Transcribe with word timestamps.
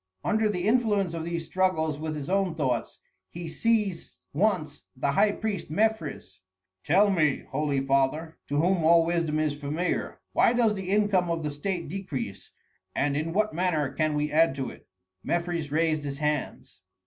Under 0.23 0.49
the 0.49 0.67
influence 0.67 1.13
of 1.13 1.23
these 1.25 1.45
struggles 1.45 1.99
with 1.99 2.15
his 2.15 2.27
own 2.27 2.55
thoughts, 2.55 3.01
he 3.29 3.47
seized 3.47 4.23
once 4.33 4.85
the 4.95 5.11
high 5.11 5.31
priest 5.31 5.69
Mefres. 5.69 6.39
"Tell 6.83 7.11
me, 7.11 7.43
holy 7.51 7.81
father, 7.85 8.39
to 8.47 8.55
whom 8.59 8.83
all 8.83 9.05
wisdom 9.05 9.37
is 9.39 9.53
familiar, 9.53 10.19
why 10.33 10.53
does 10.53 10.73
the 10.73 10.89
income 10.89 11.29
of 11.29 11.43
the 11.43 11.51
state 11.51 11.87
decrease, 11.87 12.49
and 12.95 13.15
in 13.15 13.31
what 13.31 13.53
manner 13.53 13.91
can 13.93 14.15
we 14.15 14.31
add 14.31 14.55
to 14.55 14.71
it?" 14.71 14.87
Mefres 15.23 15.71
raised 15.71 16.03
his 16.03 16.17
hands. 16.17 16.81